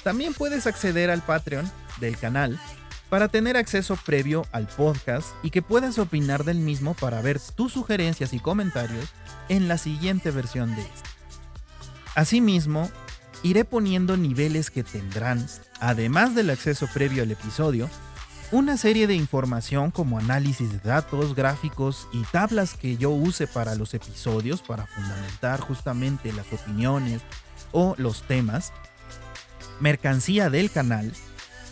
También 0.03 0.35
puedes 0.35 0.67
acceder 0.67 1.11
al 1.11 1.23
Patreon 1.23 1.71
del 2.01 2.17
canal 2.17 2.59
para 3.09 3.29
tener 3.29 3.57
acceso 3.57 3.97
previo 3.97 4.47
al 4.53 4.67
podcast 4.67 5.29
y 5.43 5.51
que 5.51 5.63
puedas 5.63 5.99
opinar 5.99 6.45
del 6.45 6.59
mismo 6.59 6.95
para 6.95 7.21
ver 7.21 7.41
tus 7.41 7.73
sugerencias 7.73 8.33
y 8.33 8.39
comentarios 8.39 9.11
en 9.49 9.69
la 9.69 9.79
siguiente 9.79 10.31
versión 10.31 10.75
de 10.77 10.83
este. 10.83 11.10
Asimismo, 12.15 12.91
iré 13.43 13.65
poniendo 13.65 14.17
niveles 14.17 14.71
que 14.71 14.83
tendrán, 14.83 15.47
además 15.81 16.35
del 16.35 16.51
acceso 16.51 16.87
previo 16.93 17.23
al 17.23 17.31
episodio, 17.31 17.89
una 18.53 18.77
serie 18.77 19.07
de 19.07 19.15
información 19.15 19.93
como 19.93 20.19
análisis 20.19 20.73
de 20.73 20.79
datos, 20.79 21.37
gráficos 21.37 22.09
y 22.13 22.23
tablas 22.33 22.75
que 22.75 22.97
yo 22.97 23.11
use 23.11 23.47
para 23.47 23.77
los 23.77 23.95
episodios 23.95 24.61
para 24.61 24.87
fundamentar 24.87 25.61
justamente 25.61 26.33
las 26.33 26.53
opiniones 26.53 27.23
o 27.71 27.95
los 27.97 28.25
temas, 28.27 28.73
mercancía 29.79 30.51
del 30.51 30.71
canal 30.71 31.13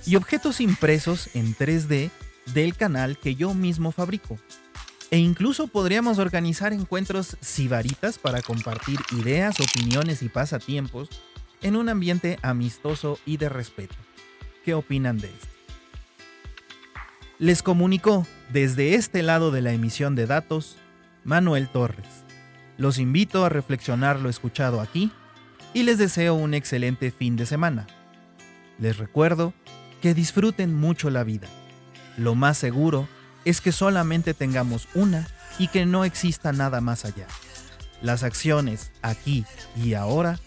y 0.06 0.14
objetos 0.14 0.60
impresos 0.60 1.30
en 1.34 1.56
3D 1.56 2.10
del 2.54 2.76
canal 2.76 3.18
que 3.18 3.34
yo 3.34 3.54
mismo 3.54 3.90
fabrico. 3.90 4.38
E 5.10 5.18
incluso 5.18 5.68
podríamos 5.68 6.18
organizar 6.18 6.72
encuentros 6.72 7.38
sibaritas 7.40 8.18
para 8.18 8.42
compartir 8.42 8.98
ideas, 9.12 9.56
opiniones 9.58 10.22
y 10.22 10.28
pasatiempos 10.28 11.08
en 11.62 11.76
un 11.76 11.88
ambiente 11.88 12.38
amistoso 12.42 13.18
y 13.24 13.38
de 13.38 13.48
respeto. 13.48 13.94
¿Qué 14.64 14.74
opinan 14.74 15.18
de 15.18 15.28
esto? 15.28 15.48
Les 17.38 17.62
comunicó 17.62 18.26
desde 18.52 18.94
este 18.94 19.22
lado 19.22 19.50
de 19.50 19.62
la 19.62 19.72
emisión 19.72 20.14
de 20.14 20.26
datos 20.26 20.76
Manuel 21.24 21.68
Torres. 21.68 22.24
Los 22.76 22.98
invito 22.98 23.44
a 23.44 23.48
reflexionar 23.48 24.20
lo 24.20 24.28
escuchado 24.28 24.80
aquí 24.80 25.10
y 25.72 25.84
les 25.84 25.98
deseo 25.98 26.34
un 26.34 26.52
excelente 26.52 27.10
fin 27.10 27.36
de 27.36 27.46
semana. 27.46 27.86
Les 28.78 28.98
recuerdo 28.98 29.54
que 30.02 30.14
disfruten 30.14 30.74
mucho 30.74 31.10
la 31.10 31.24
vida. 31.24 31.48
Lo 32.16 32.34
más 32.34 32.58
seguro 32.58 33.08
es 33.48 33.60
que 33.60 33.72
solamente 33.72 34.34
tengamos 34.34 34.88
una 34.94 35.26
y 35.58 35.68
que 35.68 35.86
no 35.86 36.04
exista 36.04 36.52
nada 36.52 36.80
más 36.80 37.04
allá. 37.04 37.26
Las 38.02 38.22
acciones 38.22 38.90
aquí 39.02 39.44
y 39.76 39.94
ahora 39.94 40.38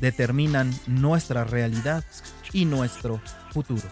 determinan 0.00 0.74
nuestra 0.86 1.44
realidad 1.44 2.04
y 2.52 2.64
nuestro 2.64 3.20
futuro. 3.52 3.88